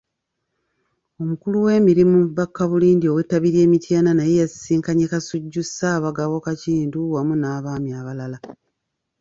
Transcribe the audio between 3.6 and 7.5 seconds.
Mityana naye yasisinkanye Kasujju, Ssaabagabo Kakindu wamu